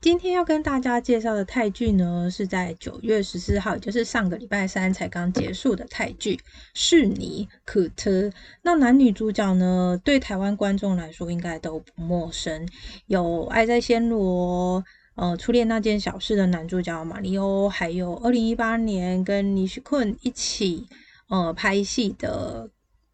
[0.00, 6.36] 今天要跟大家介绍的泰剧呢，是在九月十四号，也就是上个礼拜三才刚结束的泰剧
[6.72, 8.10] 《是你可特》。
[8.62, 12.66] 那男女主角呢，对台湾观众来说应该都不陌生，
[13.08, 14.80] 有《爱在暹罗》
[15.16, 20.86] 呃，《初恋那件小事》的男主角马里欧，还有二零一八年跟尼旭坤一起
[21.28, 22.70] 呃拍戏的。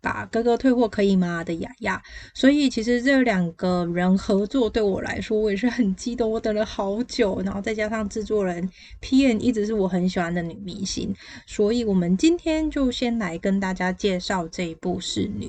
[0.06, 2.00] 把哥哥退货可以吗的雅雅，
[2.32, 6.30] 所以其实这两个人合作对我来说，我也是很激动。
[6.30, 11.12] 我等了好久，然后再加上制作人 P N 一直是我很喜欢的女明星，
[11.44, 15.46] 所以我们今天就先来跟大家介绍这一部《侍女》。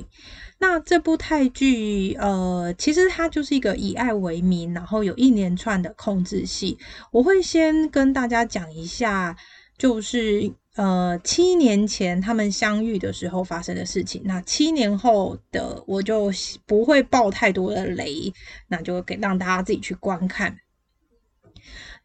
[0.58, 6.80] 那这部泰剧，呃，其实它就是一个以爱为名，然后有一连串的控制戏。
[7.12, 9.38] 我会先跟大家讲一下，
[9.78, 10.52] 就是。
[10.78, 16.32] 呃，七年前他们相遇的时候发生的事情，那七年后的我就
[16.68, 18.32] 不会爆太多的雷，
[18.68, 20.56] 那就给让大家自己去观看。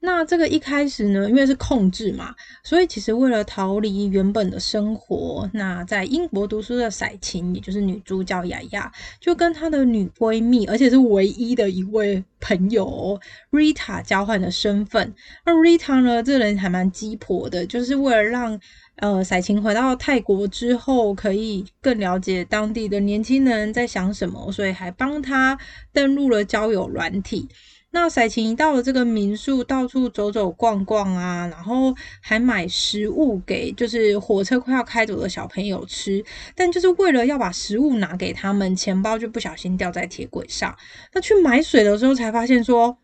[0.05, 2.35] 那这个一开始呢，因为是控制嘛，
[2.65, 13.21] 所以其实为了逃离原本的生活，那在英国读书的赛琴，也就是女主角雅雅，就跟她的女闺蜜，而且是唯一的一位朋友
[13.53, 15.15] Rita 交换的身份。
[15.47, 18.59] 那 Rita 呢，这人还蛮鸡婆的，就是为了让
[18.97, 25.57] 呃赛琴回到泰国之后，可以更了解当地的年轻人在想什么，所以还帮他
[25.93, 27.49] 登录了交友软体。
[27.93, 36.25] 那赛琴一到了这个民宿，到处走走逛逛啊，然后还买食物给就是火车快要开走的小朋友吃，
[36.57, 40.75] 但就是为了要把食物拿给他们，钱包就不小心掉在铁轨上。
[41.13, 42.99] 那去买水的时候才发现说，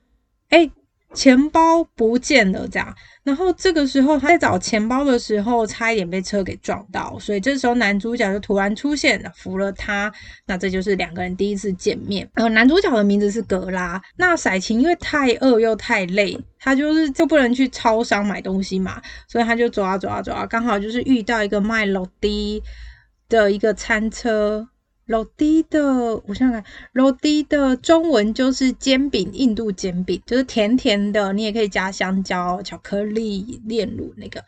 [0.48, 0.70] 哎。
[1.14, 10.12] 钱包不见了，这样，然后这个时候他在找钱包的时候，差一点被车给撞到，所以这时候男主角就突然出现了，扶了他。
[10.47, 12.28] 那这就是两个人第一次见面。
[12.34, 14.00] 然后男主角的名字是格拉。
[14.17, 22.62] 那赛琴因为太饿又太累，他就是就不能去超商买东西嘛，所以他就走啊走啊走啊，刚好就是遇到一个卖肉迪
[23.28, 24.69] 的一个餐车。
[25.09, 34.45] 老迪的，我想想看，老迪的中文就是煎饼，印度煎饼，就是甜甜的，你也可以加香蕉、巧克力、炼乳那个。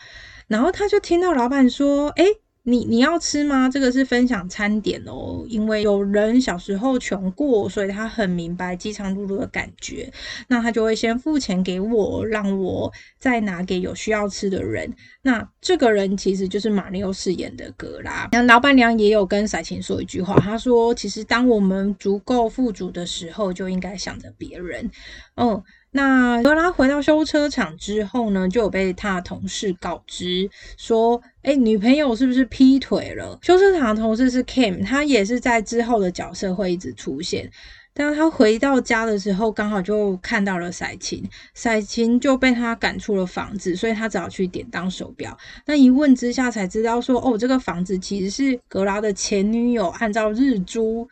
[0.47, 2.25] 然后他就听到老板说：“哎。”
[2.63, 3.69] 你你要吃吗？
[3.69, 10.13] 这个是分享餐点哦，因为有人小时候穷过，所以他很明白饥肠辘辘的感觉。
[10.49, 14.93] 那他就会先付钱给我，让我再拿给有需要吃的人。
[15.23, 18.29] 那这个人其实就是马里奥饰演的格拉。
[18.33, 24.91] 那老板娘也有跟赛琴说一句话，她说：“其实当我们足够富足的时候，就应该想着别人。”
[25.37, 25.63] 嗯。
[25.93, 37.51] 那格拉回到修车厂之后呢，就有被他的同事告知说：“哎，女朋友是不是劈腿了？”修车厂的同事是 Kim，他也是在之后的角色会一直出现。
[37.93, 45.37] 但他回到家的时候，刚好就看到了赛琴，赛琴就被他赶出了房子，所以他只好去典当手表。
[45.67, 51.09] 那一问之下才知道说：“哦，这个房子其实是格拉的前女友按照日租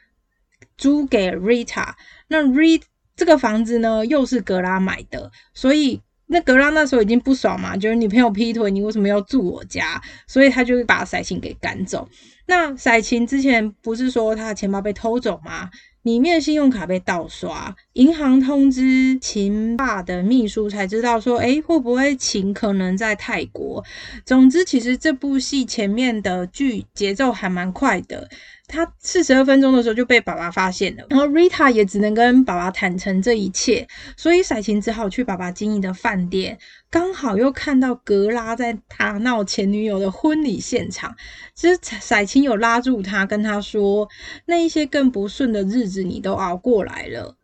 [0.77, 1.95] 租给 Rita。
[2.29, 2.83] 那 Rita。
[3.19, 10.01] 这个房子呢，又是格拉买的，所以那格拉那时候已经不爽嘛，就是女朋友劈腿，你为什么要住我家？
[10.29, 12.09] 所以他就把塞琴给赶走。
[12.47, 15.69] 那塞琴之前不是说他的钱包被偷走吗？
[16.03, 23.85] 里面信用卡被盗刷，银行通知秦爸的秘书才知道说，哎，会不会秦可能在泰国？
[24.25, 28.29] 总之，其实这部戏前面的剧节奏还蛮快的。
[28.69, 36.57] 他四十二分钟的时候就被爸爸发现了，然后 Rita 也只能跟爸爸坦诚这一切，所以赛琴只好去爸爸经营的饭店，
[36.89, 41.17] 刚好又看到格拉在他闹前女友的婚礼现场。
[41.55, 44.09] 其实赛琴有拉住他，跟他说
[44.47, 47.35] ：“那一些更不顺的日子你都熬过来了，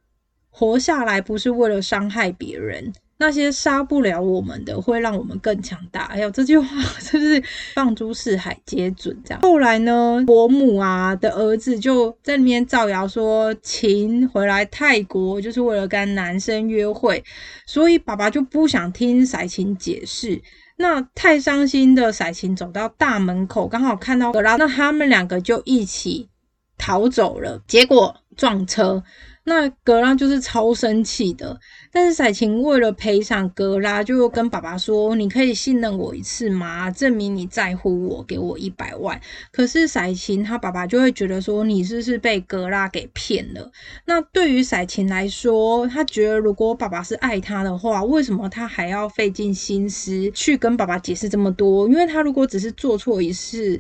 [0.55, 6.03] 活下来不是为了伤害别人。”那些杀不了我们的，会让我们更强大。
[6.07, 6.67] 哎呦，这句话
[7.01, 7.43] 真是
[7.73, 9.17] 放诸四海皆准。
[9.25, 17.23] 这样后来呢，伯母啊的儿子就在那边造谣说，秦回来泰国就是为了跟男生约会，
[17.67, 20.43] 所以爸爸就不想听赛琴解释。
[20.77, 26.29] 那太伤心的赛琴走到大门口，刚好看到格拉，那他们两个就一起
[26.77, 29.05] 逃走了，结果撞车。
[29.47, 31.61] 那格拉就是超生气的，
[31.93, 36.91] 但是赛琴为了赔偿格拉，就跟爸爸说：“你可以信任我一次吗？
[36.91, 39.21] 证明你在乎我，给我一百万。”
[39.53, 43.71] 可是赛琴他爸爸就会觉得说：“你是不是被格拉给骗了。”
[44.07, 51.87] 那对于赛琴来说，他觉得如果爸爸是爱他的话，为什么他还要费尽心思去跟爸爸解释这么多？
[51.87, 53.79] 因为他如果只是做错一次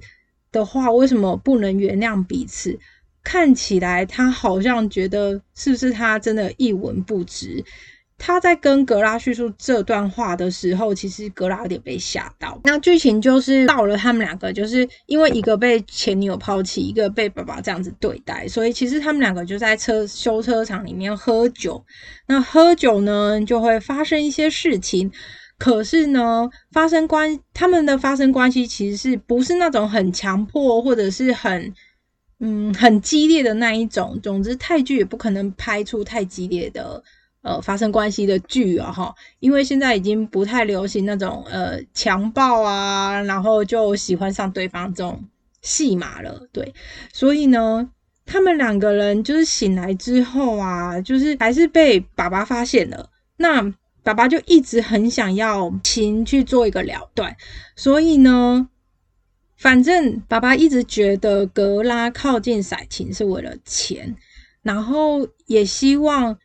[0.52, 2.78] 的话，为什么不能原谅彼此？
[3.24, 7.64] 看起来他好像觉得是不是他真的一文不值？
[8.16, 12.58] 他在跟格拉叙述这段话的时候，其实格拉有点被吓到。
[12.62, 21.84] 那剧情就是到了他们两个，就是因为一个被前女友抛弃，一个被爸爸这样子对待，所以其实他们两个就在车修车厂里面喝酒。
[22.28, 25.10] 那喝酒呢，就会发生一些事情。
[25.58, 31.74] 可是呢，发生关他们的发生关系其实是不是那种很强迫或者是很
[32.40, 34.18] 嗯很激烈的那一种？
[34.22, 37.02] 总之，泰剧也不可能拍出太激烈的
[37.42, 45.22] 呃发生关系的剧啊哈，因为现在已经不太流行那种呃强暴啊，然后就喜欢上对方这种
[45.62, 46.48] 戏码了。
[46.52, 46.74] 对，
[47.12, 47.88] 所以呢，
[48.26, 53.10] 他们两个人就是醒来之后啊，就是还是被爸爸发现了。
[53.36, 53.72] 那
[54.02, 57.34] 爸爸就一直很想要琴去做一个了断，
[57.74, 58.68] 所以呢，
[59.56, 64.14] 反正爸爸一直觉得格拉靠近彩琴是为了钱，
[64.62, 66.36] 然后也希望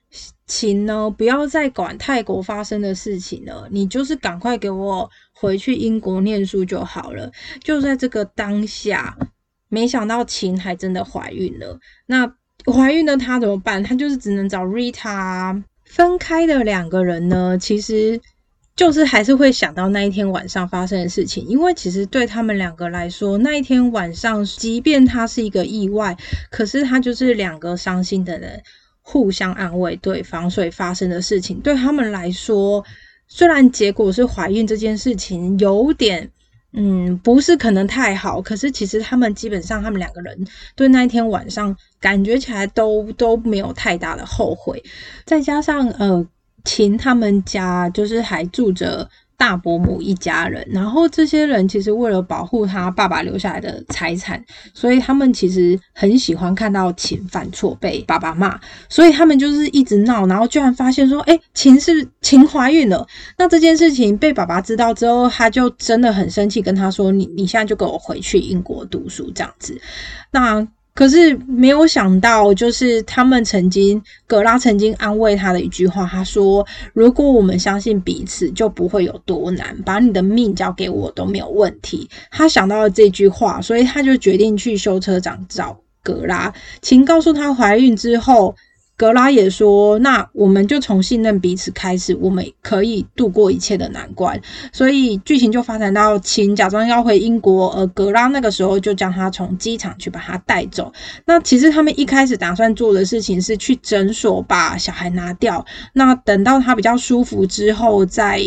[0.46, 7.32] 琴呢不要再管泰国发生的事情了，你就是赶快给我回去英国念书就好了。
[7.64, 9.18] 就在这个当下，
[9.70, 11.80] 没想到琴还真的怀孕了。
[12.06, 12.32] 那
[12.66, 13.84] 怀孕的她怎么办？
[13.84, 15.64] 她就是只能找 Rita。
[15.86, 18.22] 分开的两个人呢，其实
[18.80, 26.16] 就是还是会想到那一天晚上发生的事情，因为其实对他们两个来说，那一天晚上，即便他是一个意外，
[26.50, 28.64] 可是他就是两个伤心的人
[29.02, 32.82] 互相安慰对方，所以发生的事情对他们来说，
[33.28, 36.32] 虽然结果是怀孕这件事情有点。
[36.72, 44.82] 嗯，不是可能太好，可是其实他们基本上，他们两个人对那一天晚上感觉起来都都没有太大的后悔，
[45.26, 46.26] 再加上呃，
[46.66, 49.10] 秦他们家就是还住着。
[49.40, 58.60] 大伯母一家人，然后这些人其实为了保护他爸爸留下来的财产，所以他们其实很喜欢看到秦犯错被爸爸骂，
[58.90, 63.08] 所以他们就是一直闹，然后居然发现说，哎，秦是秦怀孕了。
[63.38, 69.80] 那这件事情被爸爸知道之后，他就真的很生气，跟他说，你你现在就跟我回去英国读书这样子。
[70.32, 70.68] 那
[71.00, 88.54] 可是没有想到，就是他们曾经，格拉曾经安慰他的一句话，他说：“如果我们相信彼此，就不会有多难，把你的命交给我都没有问题。”他想到了这句话，所以他就决定去修车厂找格拉，请告诉他怀孕之后。
[89.00, 94.38] 格拉也说：“那我们就从信任彼此开始，我们可以度过一切的难关。”
[94.74, 100.92] 所以剧情就发展到秦假装要回英国，而格拉那个时候就将他从机场去把他带走。
[101.24, 108.42] 那其实他们一开始打算做的事情是去诊所把小孩拿掉，那等到他比较舒服之后再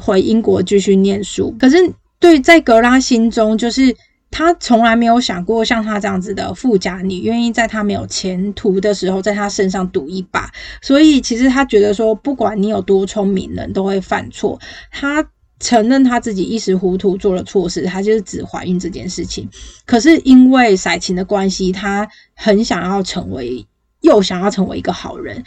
[0.00, 1.54] 回英国继续念书。
[1.56, 1.76] 可是
[2.18, 3.94] 对在格拉心中就是。
[4.34, 10.50] 他从来没有想过像他这样子的富家女愿意在他没有前途的时候在他身上赌一把，
[10.82, 14.60] 所以其实他觉得说，不管你有多聪明，人都会犯错。
[14.90, 15.24] 他
[15.60, 19.48] 承认他自己一时糊涂做了错事，他就是指怀孕这件事情。
[19.86, 23.64] 可是因为彩琴的关系，他很想要成为，
[24.00, 25.44] 又想要成为一个好人。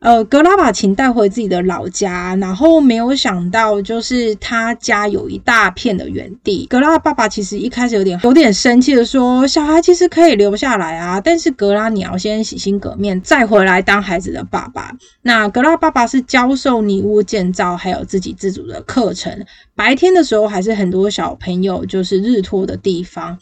[0.00, 6.64] 呃，格拉把琴带回自己的老家，然后没有想到，就是他家有一大片的园地。
[6.70, 14.92] 格拉爸爸其实一开始有点有点生气的说：“小孩其实可以留下来啊，但是格拉你要先洗心革面，再回来当孩子的爸爸。”
[15.22, 19.44] 那格拉爸爸是教授泥屋建造，还有自给自足的课程。
[19.74, 23.36] 白天的时候，还是很多小朋友就是日托的地方。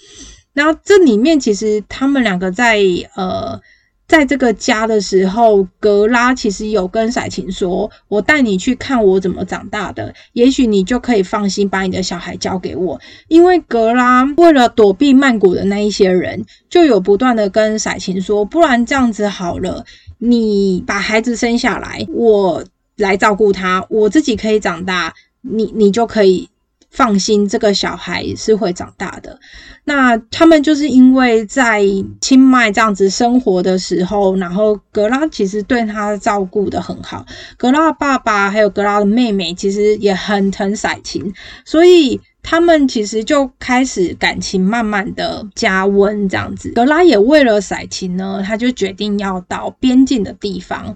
[0.54, 2.78] 那这里面其实他们两个在
[3.14, 3.60] 呃。
[4.08, 19.84] 在这个家的时候，格拉其实有跟彩琴说：“我带你去看我怎么长大的，也许你就可以放心把你的小孩交给我。”因为格拉为了躲避曼谷的那一些人，就有不断的跟彩琴说：“不然这样子好了，
[20.18, 22.64] 你把孩子生下来，我
[22.96, 26.48] 来照顾他，我自己可以长大，你你就可以。”
[26.96, 29.38] 放心，这个小孩是会长大的。
[29.84, 31.82] 那他们就是因为在
[32.22, 37.26] 清迈这样子生活的时候，然后格拉其实对他照顾的很好。
[37.58, 41.34] 格拉爸爸还有格拉的妹妹其实也很疼彩琴，
[41.66, 46.70] 所以他们其实就开始感情慢慢的加温这样子。
[46.70, 50.94] 格拉也为了彩琴呢，他就决定要到边境的地方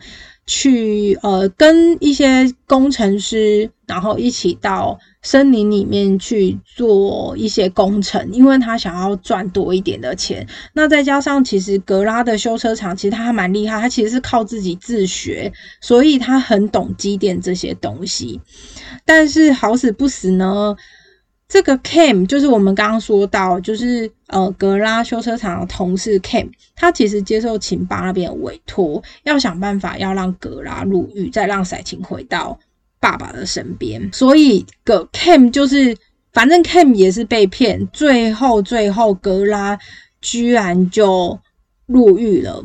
[0.51, 4.99] 去，呃，跟一些工程师，然后一起到。
[5.23, 10.47] 森林里面去做一些工程，因为他想要赚多一点的钱。
[10.73, 15.53] 那再加上，其实格拉的修车厂其实他还蛮厉害，他其实是靠自己自学，
[15.83, 18.41] 所以他很懂机电这些东西。
[19.05, 20.75] 但是好死不死呢，
[21.51, 32.57] 这个 Cam 就是我们刚刚说到，就是呃格拉修车厂的同事 Cam，他其实接受秦爸那边的委托，要想办法要让格拉入狱，再让赛琴回到
[33.01, 34.11] 爸爸的身边。
[34.13, 35.97] 所以个 Cam 就是，
[36.33, 39.77] 反正 Cam 也是被骗，最后最后格拉
[40.21, 41.41] 居然就
[41.87, 42.65] 入狱了。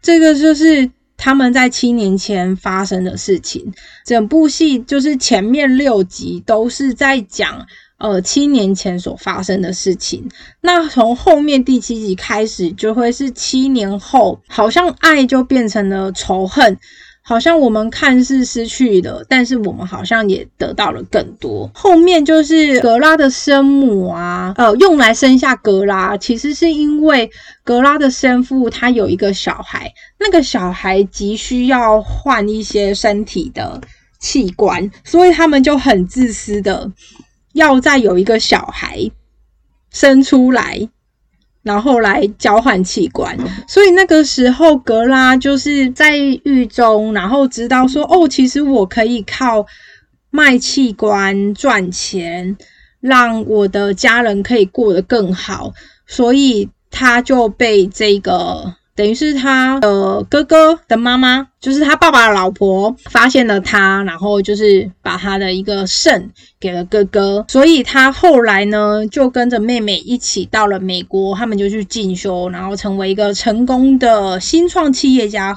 [0.00, 3.70] 这个就是他们在七年前发生的事情。
[4.06, 7.66] 整部戏就是前面六集都是在讲。
[7.98, 10.28] 呃，七年前所发生的事情，
[10.60, 16.78] 那从后面第七集开始，就会是七年后，好像爱就变成了仇恨，
[17.22, 21.68] 好像我们看似失去了，但是我们好像也得到了更多。
[21.74, 27.28] 后面就是格拉的生母啊，呃，用来生下格拉，其实是因为
[27.64, 33.80] 格拉的生父他有一个小孩，那个小孩急需要换一些身体的
[34.20, 36.88] 器官，所以他们就很自私的。
[37.58, 39.10] 要再有一个小孩
[39.90, 40.88] 生出来，
[41.62, 43.36] 然后来交换器官，
[43.66, 49.66] 所以那个时候格拉就是在狱中，然后知道说，哦，其实我可以靠
[50.30, 52.56] 卖器官赚钱，
[53.00, 55.72] 让我的家人可以过得更好，
[56.06, 58.76] 所以他就被这个。
[58.98, 66.28] 等于是他的哥哥的妈妈，就是他爸爸的老婆，发现了他，然后就是把他的一个肾
[66.58, 75.56] 给了哥哥，所以他后来呢，就跟着妹妹一起到了美国，他们就去进修，然后成为一个成功的新创企业家。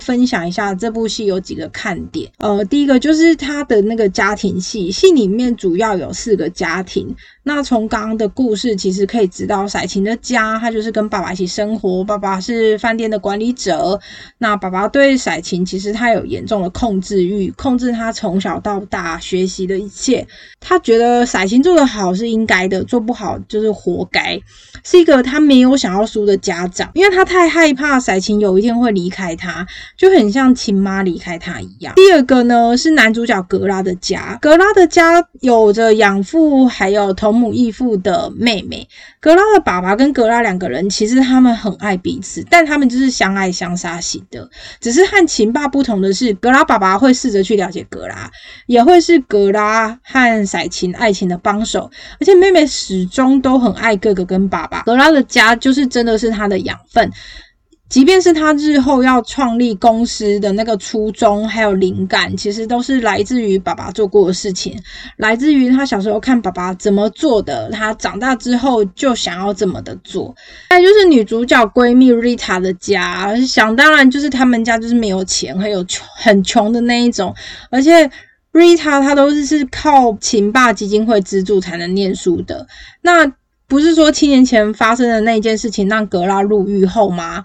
[0.00, 7.14] 分享一下这部戏有几个看点，呃，第一个就是他的那个家庭戏，戏里面主要有四个家庭。
[7.48, 12.04] 那从刚刚的故事，其实可以知道，彩琴的家，他就是跟爸爸一起生活。
[12.04, 13.98] 爸爸是饭店的管理者。
[14.36, 20.26] 那爸爸对彩琴，其实他有严重的控制欲，控制他从小到大学习的一切。
[20.60, 24.38] 他觉得彩琴做得好是应该的，做不好就是活该。
[24.84, 31.94] 是一个他没有想要输的家长，因为他太害怕彩琴有一天会离开他，就很像亲妈离开他一样。
[31.96, 34.36] 第二个呢，是男主角格拉的家。
[34.42, 37.37] 格拉的家有着养父，还有同。
[37.38, 38.88] 母异父的妹妹
[39.20, 44.50] 格拉的爸爸跟格拉两个人，其实他们很爱彼此，但他们就是相爱相杀型的。
[44.80, 48.30] 只是和秦爸不同的是，格拉爸爸会试着去了解格拉，
[48.66, 51.90] 也会是格拉和彩琴爱情的帮手。
[52.20, 54.82] 而且妹妹始终都很爱哥哥跟爸爸。
[54.82, 57.10] 格拉的家就是真的是他的养分。
[57.88, 64.78] 即便是他日后要创立公司的那个初衷，还有灵感，其实都是来自于爸爸做过的事情，
[65.16, 70.34] 来自于他小时候看爸爸怎么做的，他长大之后就想要怎么的做。
[70.68, 77.34] 再就是女主角闺蜜 Rita 的家，想当然就是他们家就是没有钱，很有穷很穷的那一种，
[77.70, 78.10] 而且
[78.52, 82.66] Rita 她都是是靠秦爸基金会资助才能念书的。
[83.00, 83.32] 那
[83.66, 87.42] 不是说七年前发生的那件事情让格拉入狱后吗？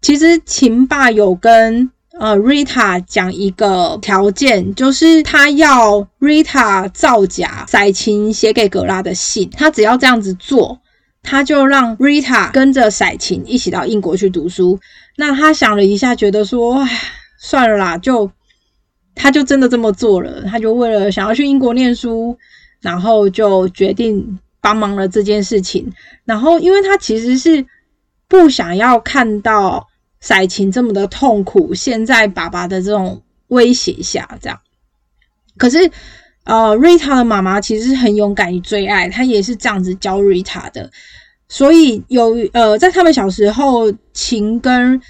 [0.00, 10.80] 其实秦爸有跟呃 Rita 讲一个条件，就是他要 Rita 造假载琴写给格拉的信，他只要这样子做，
[11.22, 14.78] 他就让 Rita 跟着塞琴一起到英国去读书。
[15.16, 16.88] 那他想了一下，觉得说，唉，
[17.38, 18.30] 算了啦，就
[19.14, 20.42] 他就真的这么做了。
[20.42, 22.36] 他就为了想要去英国念书，
[22.80, 25.90] 然后就决定帮忙了这件事情。
[26.24, 27.64] 然后，因为他其实是
[28.28, 29.88] 不想要看到。
[30.18, 34.58] 彩琴这么的痛苦，现在爸爸的这种威胁下，这样，
[35.56, 35.88] 可是，
[36.44, 40.90] 呃，瑞塔的妈妈其实很勇敢与最爱，她也是这样子教瑞塔的。
[41.48, 45.00] 所以有呃，在他们小时候，琴跟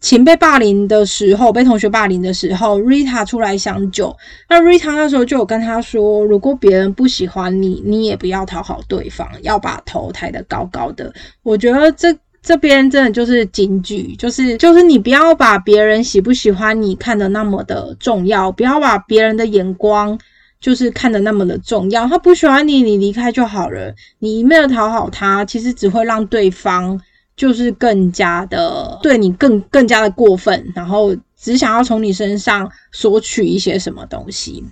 [0.00, 4.14] 琴被霸凌的时候，被同学霸凌的时候，瑞塔出来相救。
[4.50, 11.14] 那瑞塔那时候就有跟他说，如果别人不喜欢你，你也不要讨好对方，要把头抬得高高的。
[11.42, 12.14] 我觉得这。
[12.42, 20.18] 这边真的就是警句，就是就是你不要把别人喜不喜欢你看的那么的重要，不要把别人的眼光
[20.60, 22.08] 就是看的那么的重要。
[22.08, 23.94] 他不喜欢你，你离开就好了。
[24.18, 27.00] 你一昧的讨好他，其实只会让对方
[27.36, 34.64] 就是更加的对你更更加的过分，然后只想要从你身上索取一些什么东西。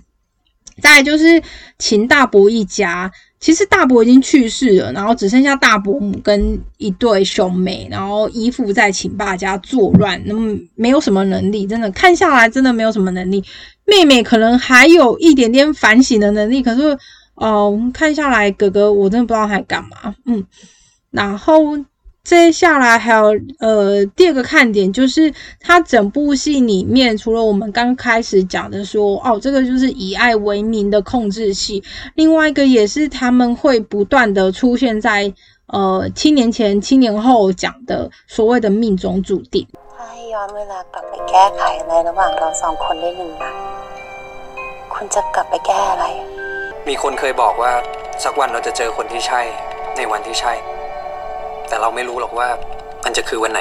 [0.81, 1.41] 再就是
[1.79, 3.09] 秦大伯一家。
[3.41, 13.43] 其实大伯已经去世了，然后只剩下大伯母跟一对兄妹，然后依附在秦爸家作乱，那么没有什么能力，真的看下来真的没有什么能力。
[13.85, 16.95] 妹妹可能还有一点点反省的能力，可是
[17.33, 20.13] 哦，看下来哥哥我真的不知道他干嘛。
[20.25, 20.45] 嗯，
[21.09, 21.77] 然后
[22.24, 31.84] 接下来还有呃第二个看点，就是它整部戏里面，除了我们刚开始讲的说，哦，这个就是以爱为名的控制戏，
[32.16, 35.32] 另外一个也是他们会不断的出现在
[35.68, 39.64] 呃七年前、七年后讲的所谓的命中注定。
[46.86, 47.72] มีคนเคยบอกว่า
[48.24, 49.40] สักวันเราจะเจอคนที่ใช่
[49.96, 50.52] ในวันที่ใช่
[51.70, 52.48] แต่เราไม่รู้หรอกว่า
[53.04, 53.60] มันจะคือวันไหน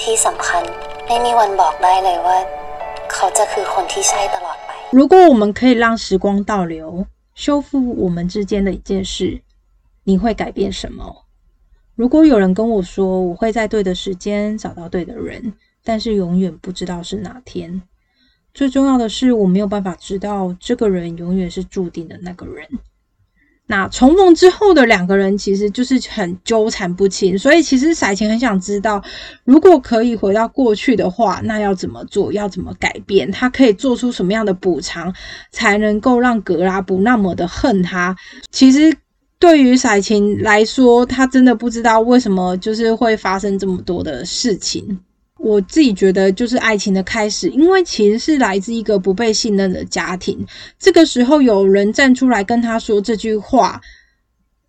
[0.00, 0.62] ที่สำคัญ
[1.06, 2.38] ไม่มีวันบอกได้เลยว่า
[3.12, 7.68] เขาจะคือคนที่ใช่ตลอดไป如果我们可以让时光倒流修复
[8.02, 9.42] 我们之间的一件事
[10.08, 10.98] 你会改变什么
[11.94, 17.82] 如果有人跟我说我会在对的时间找到对的人但是永远不知道是哪天
[18.52, 22.66] 最重要的是，我没有办法知道这个人永远是注定的那个人。
[23.71, 29.01] 那重逢之后的两个人其实就是很纠缠不清，所以其实彩琴很想知道，
[29.45, 32.33] 如果可以回到过去的话，那要怎么做？
[32.33, 33.31] 要怎么改变？
[33.31, 35.13] 他可以做出什么样的补偿，
[35.51, 38.13] 才能够让格拉不那么的恨他？
[38.51, 38.93] 其实
[39.39, 44.99] 对于彩琴来说，他真的不知道为什么就是会发生这么多的事情。
[45.43, 50.45] 我自己觉得就是爱情的开始，因为其实是来自一个不被信任的家庭。
[50.77, 53.81] 这个时候有人站出来跟他说这句话，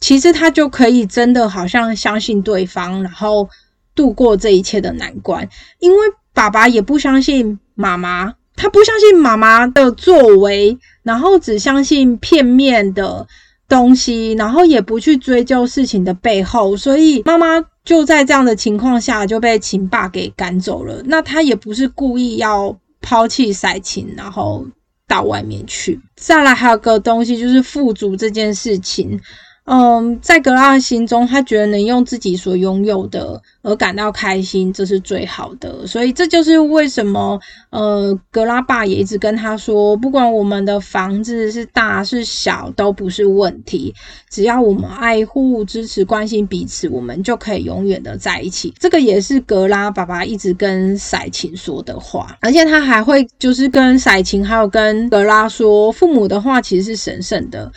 [0.01, 3.49] 其实他就可以真的好像相信对方，然后
[3.95, 5.47] 度过这一切的难关。
[5.79, 5.99] 因为
[6.33, 13.27] 爸爸也不相信妈妈，他不相信妈妈的作为，然后只相信片面的
[13.69, 17.63] 东西，然后也不去追究事情的背后，所以妈妈。
[17.85, 21.03] 就在这样的情况下，就被秦霸给赶走了。
[21.07, 24.67] 那他也不是故意要抛弃赛琴，然后
[25.09, 26.01] 到外面去。
[26.17, 29.21] 再来还有个东西，就是富足这件事情。
[29.65, 35.87] 嗯，在格拉的心中，他觉得能用自己所拥有的而感到开心，这是最好的。
[35.87, 37.41] 所以这就是为什么，
[37.71, 43.95] 呃，格拉爸也一直跟他说，不管我们的房子是大是小都不是问题，
[44.29, 48.75] 只要我们爱护、支持、关心彼此，我们就可以永远的在一起。
[48.81, 57.71] 这个也是格拉爸爸一直跟赛琴说的话，而且他还会就是跟赛琴还有跟格拉说，父母的话其实是神圣的。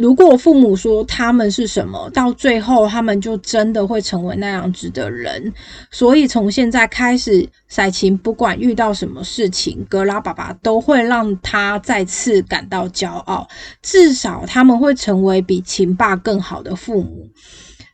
[0.00, 5.52] 如果父母说他们是什么，到最后他们就真的会成为那样子的人。
[5.90, 13.46] 所以从现在开始，赛琴不管遇到什么事情，格拉爸爸都会让他再次感到骄傲。
[13.82, 17.28] 至少他们会成为比秦爸更好的父母。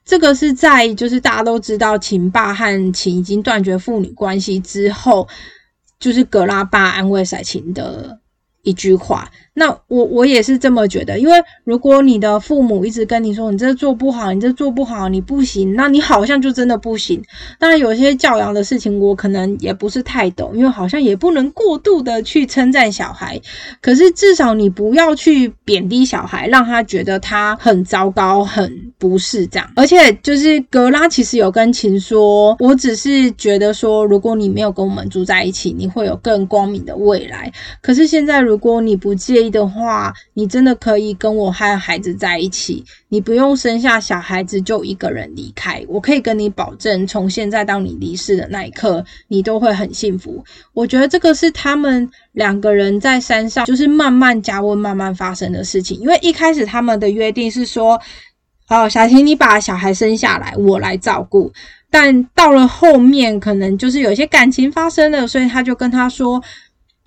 [0.05, 5.27] 这个是在就是大家都知道秦爸和秦已经断绝父女关系之后，
[5.99, 8.17] 就是格拉爸安慰赛琴的
[8.67, 9.31] 一句话。
[9.59, 11.33] 那我我也是这么觉得，因为
[11.65, 17.23] 如果你的父母一直跟你说你这做不好，你这做不好，你不行，那你好像就真的不行。
[17.59, 23.41] 当然，有些教养的事情我可能也不是太懂，因为好像也不能过度的去称赞小孩。
[23.81, 29.73] 可是至少你不要去贬低小孩，让他觉得他很糟糕、很不是这样。
[29.75, 37.51] 而且就是格拉其实有跟琴说，我只是觉得说，如果你没有跟我们住在一起，你会有更光明的未来。
[37.83, 39.47] 可是现在如果你不介意。
[39.57, 45.83] 的话，你真的可以跟我和孩子在一起，你不用生下小孩子就一个人离开。
[45.89, 50.45] 我可以跟你保证，从现在到你离世的那一刻，你都会很幸福。
[50.75, 55.99] 我觉得这个是他们两个人在山上就是慢慢加温、慢慢发生的事情。
[56.01, 57.99] 因为一开始他们的约定是说，
[58.69, 61.53] 哦，小婷，你把小孩生下来，我来照顾。
[61.91, 66.43] 但到了后面，可能就是有些感情发生了，所以他就跟他说。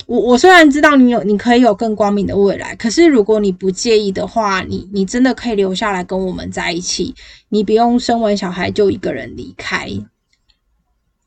[0.08, 7.13] 我我虽然知道你有，你可以有更光明的未来，可是如果你不介意的话，你你真的可以留下来跟我们在一起，
[7.50, 9.88] 你不用生完小孩就一个人离开。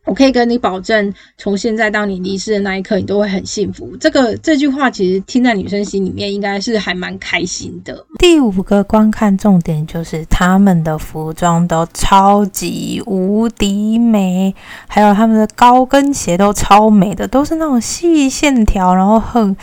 [0.05, 3.97] 我可以跟你保证，从现在到你离世的那一刻，你都会很幸福。
[4.01, 8.05] 这个这句话其实听在女生心里面，应该是还蛮开心的。
[8.19, 14.53] 第五个观看重点就是他们的服装都超级无敌美，
[14.89, 19.57] 还有他们的高跟鞋都超美的，都是那种细线条，然后很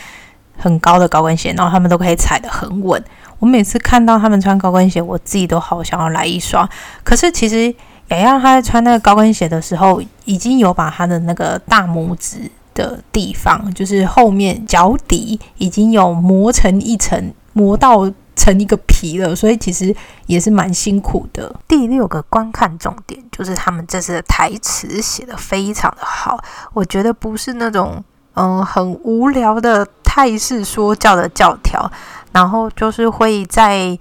[0.56, 3.02] 很高的高跟鞋，然后他们都可以踩得很稳。
[3.40, 6.66] 我每次看到他们穿高跟鞋，我自己都好想要来一双。
[7.04, 7.74] 可是其实。
[8.18, 19.94] 雅雅她在穿那个高跟鞋的时候，已经有把他的那个大拇指的地方，就是后面脚底已经有磨成一层，磨到成一个皮了，所以其实
[20.26, 21.54] 也是蛮辛苦的。
[21.68, 26.38] 第六个观看重点就是他们这次的台词写的非常的好，
[26.72, 28.02] 我觉得不是那种
[28.34, 31.90] 嗯很无聊的泰式说教的教条，
[32.32, 33.96] 然后就是会在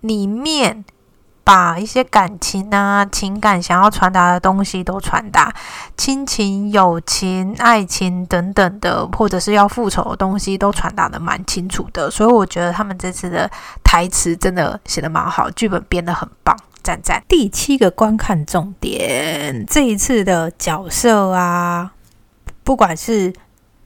[0.00, 0.84] 里面。
[1.46, 5.54] 把一些感情啊、情感想要传达的东西都传达，
[5.96, 12.10] 亲情、友情、爱情等等的，或者是要复仇的东西都传达的蛮清楚的。
[12.10, 13.48] 所以我觉得他们这次的
[13.84, 17.22] 台词真的写的蛮好，剧本编的很棒，赞赞。
[17.28, 21.92] 第七个观看重点，这一次的角色啊，
[22.64, 23.32] 不管是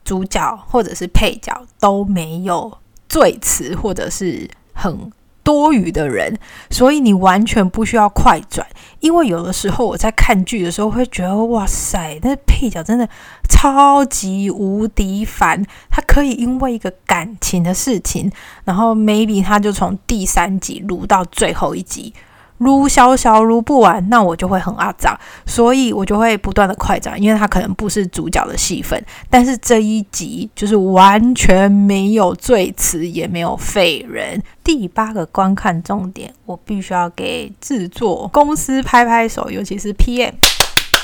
[0.03, 5.11] 主角或者是配角都没有赘词，或者是很。
[5.43, 6.37] 多余的人，
[6.69, 8.65] 所以你完全不需要快转，
[8.99, 13.07] 因为有的时候我在看剧的时候会觉得，哇塞，那配角真的
[13.49, 18.31] 超级无敌烦，他可以因为一个感情的事情，
[18.65, 22.13] 然后 maybe 他就从第三集录到最后一集。
[22.61, 34.41] 撸小小撸不完，那我就会很阿脏，所以我就会不断的快转，因为它可能不是主角的戏份，但是这一集就是完全没有最词，也没有废人。
[34.63, 40.33] 第八个观看重点，我必须要给制作公司拍拍手，尤其是 PM。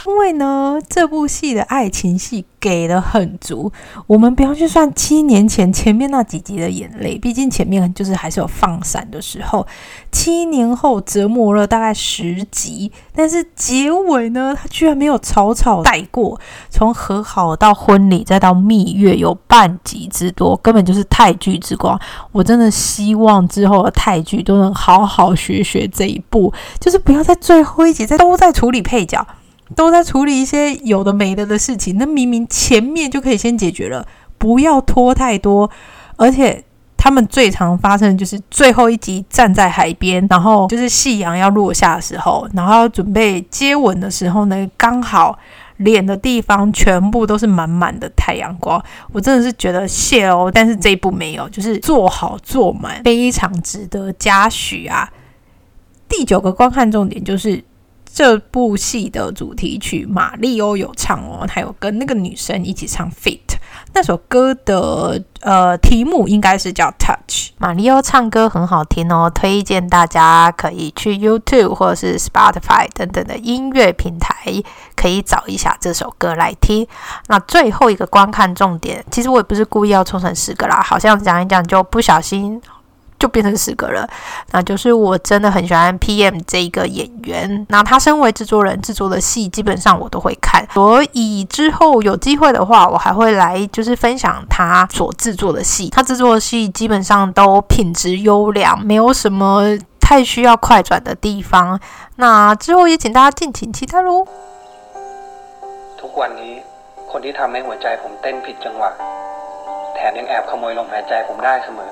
[0.06, 3.72] 因为呢，这部戏的爱情戏给的很足，
[4.06, 9.66] 我们不要去算七年前前面那几集的眼泪，毕竟前面就是还是有放闪的时候。
[10.12, 22.00] 七年后折磨了大概十集，但是结尾呢，他居然没有草草带过，从和好到婚礼再到蜜月有半集之多，根本就是泰剧之光。
[22.32, 29.26] 我真的希望之后的泰剧都能好好学学这一部，就是不要在最后一集在都在处理配角。
[29.76, 35.70] 都在处理一些有的没的的事情，那明明前面就可以先解决了，不要拖太多。
[36.16, 36.64] 而且
[36.96, 45.38] 他们最常发生的就是最后一集站在海边，然后就是夕阳要落下的时候，然后要准备接吻的时候呢，刚好
[45.78, 48.84] 脸的地方全部都是满满的太阳光。
[49.12, 55.08] 我真的是觉得谢哦，但是这一部没有，就是做好做满，非常值得嘉许啊。
[56.10, 57.64] 第九个观看重点就是。
[58.18, 63.38] 这部戏的主题曲，马里欧有唱哦，还有跟那个女生一起唱《Fit》
[63.94, 67.50] 那首歌的呃题目应该是叫《Touch》。
[67.60, 74.36] 马里欧唱歌很好听哦，推荐大家可以去 YouTube 或者是 Spotify 等等的音乐平台，
[74.96, 76.88] 可以找一下这首歌来听。
[77.28, 82.60] 那最后一个观看重点，其实我也不是故意要凑成十个啦，好像讲一讲就不小心。
[83.19, 84.05] 就变成十个了，
[84.51, 87.65] 那就是我真的很喜欢 P.M 这一个演员。
[87.69, 95.88] 那他身为制作人，制作的戏基本上我都会看，所以之后有机会的话，我还会来就是分享他所制作的戏。
[95.91, 101.79] 他制作的戏基本上都品质优良，没有什么太需要快转的地方。
[102.17, 104.27] 那之后也请大家敬请期待喽。
[106.01, 106.53] ทุกวันนี้
[107.11, 108.91] คนที่ทำให้หัวใจผมเต้นผิดจังหวะ
[109.95, 111.91] แถมยังแอบขโมยลมหายใจผมได้เสมอ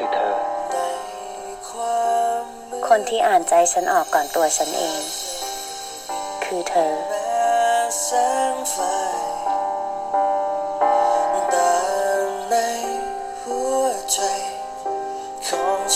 [0.00, 0.34] คือเธอ
[2.88, 5.00] คนที่อ่านใจฉันออกก่อนตัวฉันเอง
[6.44, 6.92] คือเธอ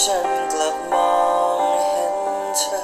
[0.04, 1.12] ฉันกลับมอ
[1.56, 2.16] งเห็น
[2.58, 2.80] เธอ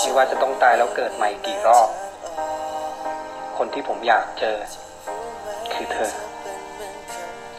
[0.00, 1.88] ไม่ว่าจะต้องตายแล้วเกิดใหม่กี่รอบ
[3.56, 4.56] คนที่ผมอยากเจอ
[5.72, 6.10] คือเธอ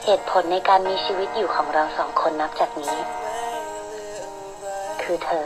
[0.10, 2.98] เหตุผลในการมีชีวิตอยู่ของเราสองคนนับจากนี้
[5.02, 5.46] คือเธอ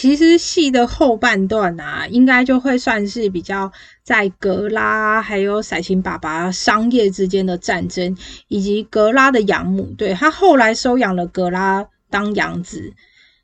[0.00, 3.70] 其实戏的后半段啊，应该就会算是比较
[4.02, 8.16] 在格拉还有彩琴爸爸商业之间的战争，
[8.48, 12.94] 以及格拉的养母，对他后来收养了格拉当养子。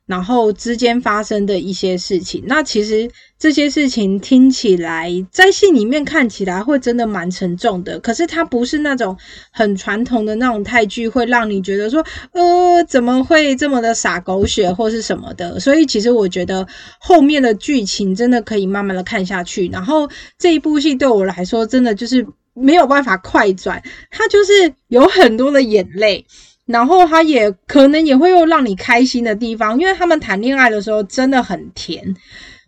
[0.07, 7.99] 然后之间发生的一些事情，那其实这些事情听起来在戏里面看起来会真的蛮沉重的。
[7.99, 9.17] 可是它不是那种
[9.51, 15.59] 很传统的那种泰剧，会让你觉得说，呃，怎么会这么的傻狗血或是什么的。
[15.59, 16.65] 所以其实我觉得
[16.99, 19.67] 后面的剧情真的可以慢慢的看下去。
[19.67, 26.25] 然后这一部戏对我来说，真的就是没有办法快转，它就是有很多的眼泪。
[26.67, 32.15] 然后他也可能也会有让你开心的地方，因为他们谈恋爱的时候真的很甜，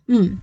[0.08, 0.40] 嗯。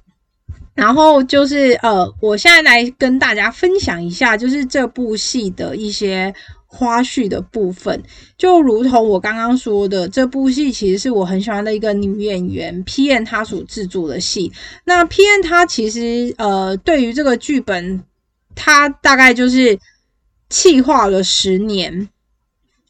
[0.73, 6.31] 然后就是呃，我现在来跟大家分享一下，就是这部戏的一些
[6.67, 8.03] 花絮的部分。
[8.37, 14.51] 就如同我刚刚说的，这部戏其实是我很喜欢的一个女演员 P N 她所制作的戏。
[14.85, 18.03] 那 P N 她其实呃，对于这个剧本，
[18.53, 19.79] 她大概就是
[20.47, 22.07] 气化了十年。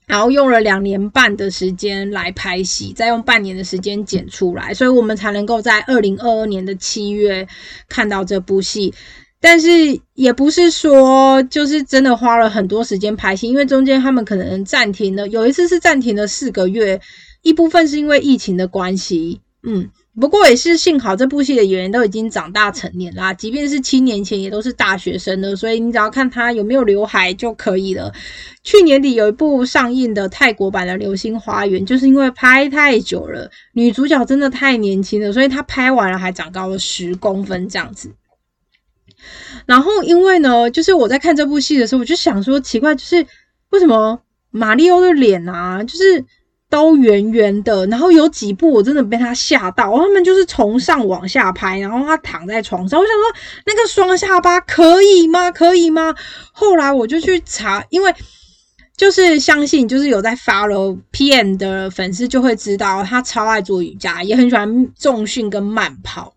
[0.08, 7.46] 然后用了两年半的时间来拍戏，再用半年的时间剪出来，所以我们才能够在二零二二年的七月
[7.90, 8.94] 看到这部戏。
[9.40, 9.68] 但是
[10.16, 17.00] 也不是说就是真的花了很多时间拍戏，因为中间他们可能暂停了，有一次是暂停了四个月，
[17.44, 19.90] 一部分是因为疫情的关系，嗯。
[20.20, 28.12] 不过也是幸好，这部戏的演员都已经长大成年啦，即便是七年前也都是大学生了，所以你只要看他有没有刘海就可以了。
[28.64, 38.12] 去年底有一部上映的泰国版的《流星花园》，就是因为拍太久了，女主角真的太年轻了，所以她拍完了还长高了十公分这样子。
[39.68, 43.28] 然后因为呢，就是我在看这部戏的时候，我就想说奇怪，就是
[43.70, 46.26] 为什么马里欧的脸啊，就是。
[46.70, 55.50] 都圆圆的，然后有几部我真的被他吓到，他们就是从上往下拍，然后他躺在床上，我想说那个双下巴可以吗？
[55.50, 56.14] 可以吗？
[56.52, 58.14] 后来我就去查，因为
[58.98, 66.34] 就是相信，就是有在 follow PM 的粉丝就会知道，他超爱做瑜伽，也很喜欢重训跟慢跑。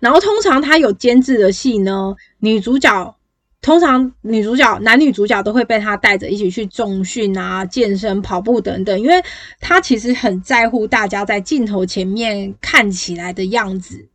[0.00, 3.14] 然后通常他有监制的戏呢，女主角。
[3.62, 9.22] 通常女主角、男女主角都会被他带着一起去重训啊、健身、跑步等等，因为
[9.60, 14.08] 他其实很在乎大家在镜头前面看起来的样子。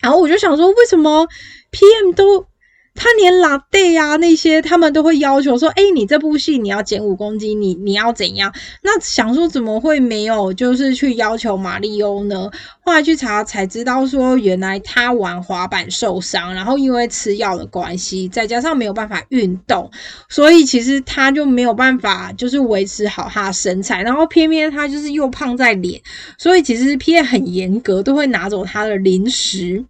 [0.00, 1.26] 然后我就想说，为什么
[1.70, 2.46] PM 都？
[2.94, 8.52] 他连拉队呀那些，他们都会要求说：“哎，你这部戏你要减五公斤，你你要怎样？”
[8.82, 12.50] 那想说怎么会没有，就是去要求马里欧呢？
[12.84, 19.90] 后来去查才知道，说原来他玩滑板受伤，然后因为吃药的关系，再加上没有办法运动，
[20.28, 24.02] 所以其实他就没有办法就是维持好他的身材。
[24.02, 26.00] 然后偏偏他就是又胖在脸，
[26.38, 29.84] 所以其实 P 很严格，都会拿走他的零食。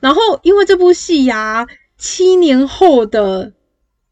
[0.00, 1.66] 然后，因为这部戏呀，
[1.98, 3.52] 七年后的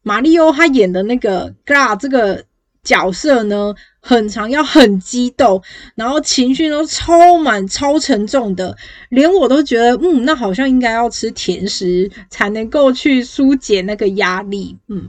[0.02, 2.44] 马里欧他演的那个 Gra 这个
[2.82, 5.62] 角色呢，很长，要很激动，
[5.94, 8.76] 然后情绪都超满、超沉重的，
[9.10, 15.08] 连我都觉得，嗯，那好像应该要吃甜食才能够去疏解那个压力，嗯。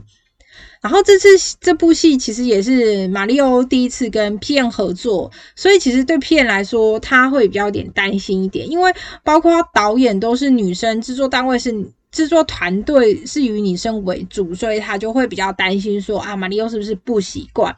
[0.82, 1.28] 然后这次
[1.60, 8.92] 这部戏其实也是马里奥第一次跟 PM 合作，所以其实对 PM 来说他会比较点担心一点，因为
[9.22, 11.72] 包括导演都是女生，制作单位是
[12.10, 17.76] 制作团队是以女生为主，所以他就会比较担心说啊，马里奥是不是不习惯？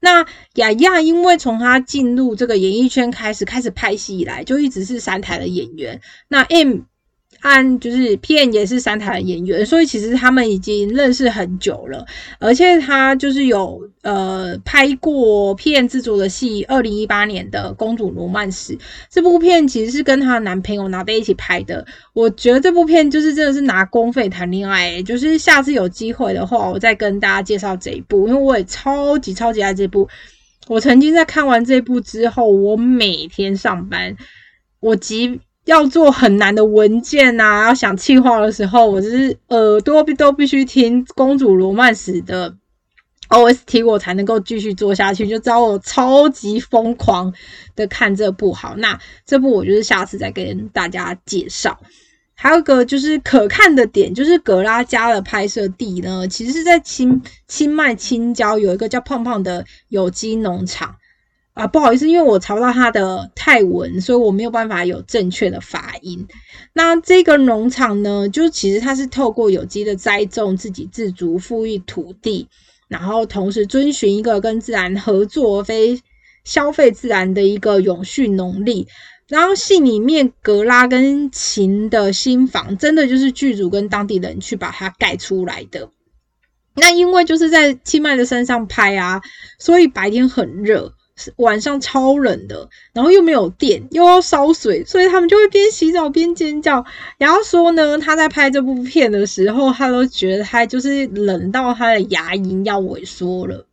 [0.00, 6.80] 那雅亚因为从他进入这个演艺圈开始开始拍戏以来，就一直是三台的演员，那 M。
[7.42, 12.06] 按就是 P.N 也是三台的演员，所以其实他们已经认识很久了。
[12.38, 18.76] 而且他就是有呃拍过 P.N 制作的戏，二零一八年的《公主罗曼史》
[19.10, 21.84] 这部片其实是跟她的男朋友拿在一起拍的。
[22.12, 30.08] 我觉得这部片就是真的是拿公费谈恋爱，就是下次有机会的话，我再跟大家介绍这一部，因为我也超级超级爱这部。
[30.68, 34.16] 我曾经在看完这部之后，我每天上班，
[34.78, 35.40] 我即。
[35.64, 42.56] 要做很难的文件呐，要想气话的时候，我就是耳朵都必须听《公主罗曼史》的
[43.28, 45.28] OST，我才能够继续做下去。
[45.28, 47.32] 就知道我超级疯狂
[47.76, 48.52] 的看这部。
[48.52, 51.78] 好，那这部我就是下次再跟大家介绍。
[52.34, 60.96] 还有个就是可看的点，就是格拉加的拍摄地呢，其实是在清清迈青郊有一个叫胖胖的有机农场。
[61.54, 66.26] 啊，不好意思，因为我查不到它的泰文，所以我没有办法有正确的发音。
[66.72, 72.48] 那这个农场呢，就其实它是透过有机的栽种，自给自足，富裕土地，
[72.88, 76.00] 然后同时遵循一个跟自然合作、非
[76.42, 78.88] 消费自然的一个永续农力。
[79.28, 85.90] 然后戏里面格拉跟琴的新房，真的就是剧组跟当地人去把它盖出来的。
[86.74, 89.20] 那因为就是在清迈的山上拍啊，
[89.58, 90.94] 所以白天很热。
[91.36, 96.84] 晚上超冷的，然后又没有电，又要烧水，所以他们就会边洗澡边尖叫。
[97.18, 103.66] 然后说呢，他在拍这部片的时候，他都觉得他就是冷到他的牙龈要萎缩了。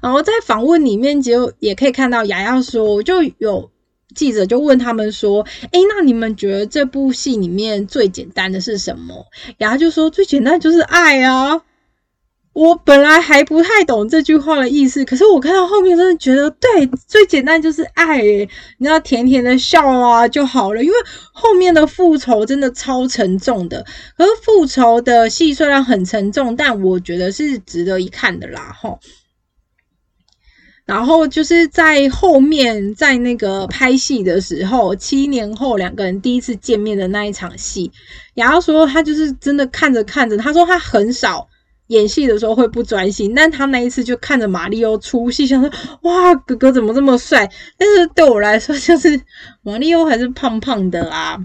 [0.00, 3.70] 然后在访问里面就也可以看到，牙牙说，就有
[4.14, 9.26] 记者就问他们说：“哎，那你们觉得这部戏里面最简单的是什么？”
[9.58, 11.62] 雅雅就说：“最简单就是爱啊。”
[12.54, 18.20] 我本来还不太懂这句话的意思，可是我看到后面真的觉得，对，最简单就是爱，
[18.78, 20.82] 你要甜甜的笑啊就好了。
[20.82, 20.96] 因为
[21.32, 28.98] 后面的复仇真的超沉重的，可是复仇的戏虽然很沉重，但我觉得是值得一看的啦，吼。
[30.84, 37.92] 然后就是在后面，在那个拍戏的时候，七年后两个人第一次见面的那一场戏，
[38.34, 41.47] 然后说他就是真的看着看着，他说他很少。
[41.88, 45.70] 演戏的时候会不专心，但他那一次就看着马里欧出戏，想说
[46.02, 47.50] 哇，哥哥怎么这么帅？
[47.76, 49.20] 但是对我来说，就是
[49.62, 51.38] 马里欧还是胖胖的啊。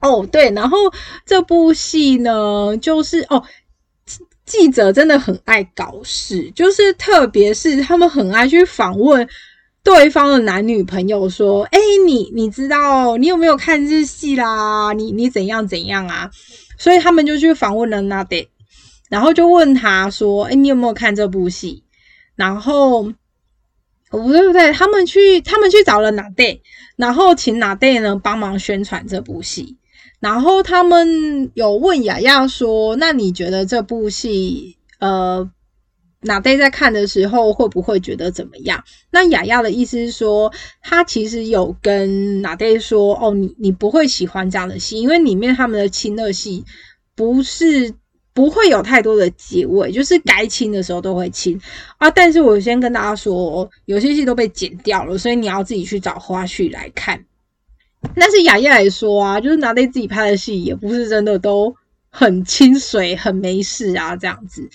[0.00, 0.78] 哦，对，然后
[1.26, 3.42] 这部戏呢，就是哦，
[4.46, 9.28] 记者真的很爱搞事，就是特别是他们很爱去访问
[9.82, 14.92] 对方的男女朋友，说：“哎，你你知道你有没有看日戏啦？
[14.92, 16.30] 你你怎样怎样啊？”
[16.78, 18.46] 所以他们就去访问了 Nade，
[19.08, 21.84] 然后就问他说：“哎，你有没有看这部戏？”
[22.36, 23.02] 然后
[24.10, 26.60] 不对不对，他们去他们去找了 Nade，
[26.96, 29.76] 然后请 Nade 呢帮忙宣传这部戏。
[30.20, 35.48] 然后他们有问雅雅说：“那你觉得这部戏，呃，
[36.22, 46.64] 哪代在看的时候会不会觉得怎么样？”那雅雅的意思是说，他其实有跟哪 day 说：“哦，你你不会喜欢这样的戏，因为里面他们的亲热戏
[47.14, 47.94] 不是
[48.38, 51.60] 不会有太多的结尾，就是该亲的时候都会亲
[51.96, 52.08] 啊。
[52.08, 57.20] 但是我先跟大家说，有些戏都被剪掉了，所以你要自己去找花絮来看。”
[58.14, 61.74] 但是雅燕来说啊，就是拿对自己拍的戏，也不是真的都
[62.10, 64.68] 很清水、很没事啊这样子。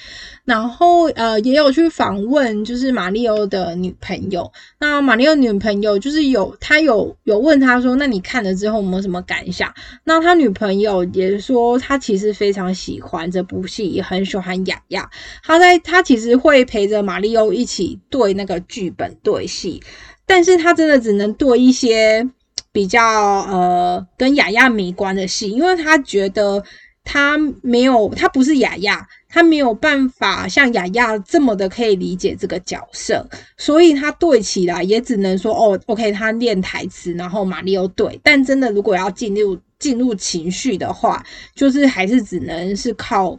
[0.45, 4.51] 然后呃，也有去访问，就是马里欧的女朋友。
[4.79, 15.09] 那马里欧女朋友就是有他有有问他说：“那你看了之后有没有什么感想？”那他女朋友也说，他其实非常喜欢这部戏，也很喜欢雅雅。
[15.43, 19.81] 他在他其实会陪着马里欧一起对那个剧本对戏，
[20.25, 22.29] 但是他真的只能对一些。
[22.71, 26.63] 比较呃跟雅雅没关的戏，因为他觉得
[27.03, 43.37] 他没有，他不是雅雅，他没有办法像雅雅这么的可以理解这个角色，所以他对起来也只能说哦，OK，他练台词，然后马里奥对，但真的如果要进入进入情绪的话，就是还是只能是靠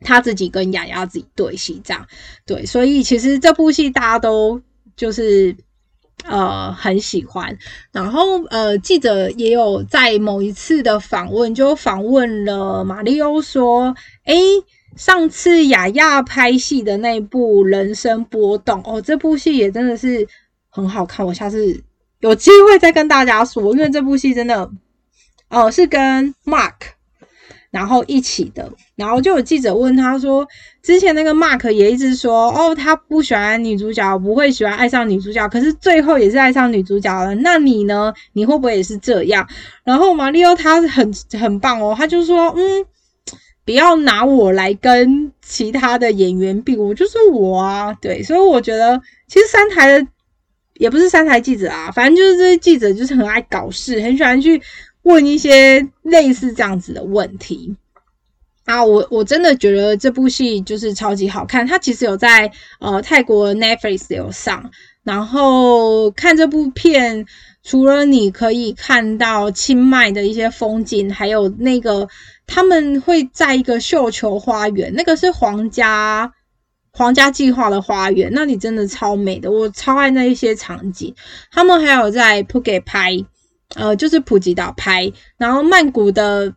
[0.00, 2.06] 他自己跟雅雅自己对戏这样，
[2.46, 4.60] 对，所以其实这部戏大家都
[4.96, 5.54] 就是。
[6.24, 7.56] 呃，很喜欢。
[7.92, 14.34] 然后，呃，记者也有在某一次的访问，就访问了马里欧，说：“哎，
[14.96, 20.26] 上次雅雅拍戏的那部《人生波动》，哦，这部戏也真的是
[20.68, 21.26] 很好看。
[21.26, 21.82] 我下次
[22.20, 24.70] 有机会再跟大家说，因为这部戏真的，
[25.48, 26.74] 哦，是跟 Mark。”
[27.72, 30.46] 然后一起的，然后就有记者问他说
[30.84, 37.34] ：“之前那个 Mark 也一直说，哦，他不喜欢女主角，不会喜欢爱上女主角，可是最后也是爱上女主角了。
[37.36, 38.12] 那你呢？
[38.34, 39.48] 你会不会也是这样？”
[39.84, 42.84] 然后马里奥他很很棒哦，他就说：“嗯，
[43.64, 50.06] 不要拿我来跟其他的演员比，我就是我啊。”对，所以我觉得其实三台的
[50.74, 54.60] 也不是三台记者啊，反正就是这些记者就是很爱搞事，很喜欢去。
[55.02, 57.76] 问一些类似这样子的问题
[58.64, 61.66] 啊，我我真的觉得这部戏就是超级好看。
[61.66, 64.70] 它其实有在呃泰国 Netflix 有上，
[65.02, 67.26] 然后看这部片，
[67.64, 72.08] 除了你可以看到清迈的一些风景，还有那个
[72.46, 76.32] 他们会在一个绣球花园，那个是皇家
[76.92, 81.12] 皇家计划的花园，那里真的超美的，我超爱那一些场景。
[81.50, 83.24] 他们还有在 p u k e 拍。
[83.74, 86.54] 呃，就是普吉岛拍，然后曼谷的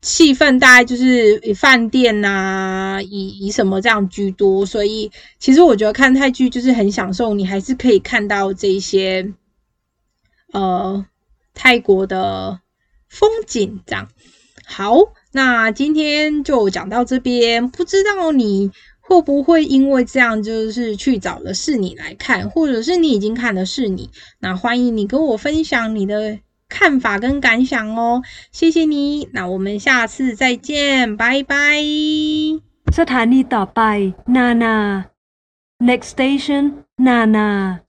[0.00, 9.32] 气氛大概就是以饭店呐，以以什么这样居多，所以其实我觉得看泰剧就是很享受，你还是可以看到这些
[10.52, 11.04] 呃
[11.52, 12.60] 泰国的
[13.08, 14.08] 风景这样。
[14.66, 14.96] 好，
[15.32, 18.70] 那今天就讲到这边，不知道你。
[19.03, 24.09] 会不会因为这样，就是去找的是你来看，或者是你已经看的是你？
[24.39, 29.27] 那欢迎你跟我分享你的看法跟感想哦，谢谢你。
[29.33, 31.81] 那我们下次再见，拜拜。
[32.91, 33.79] สถานีต่อไป
[34.35, 34.75] นานา
[35.79, 36.63] next station
[37.07, 37.79] นานา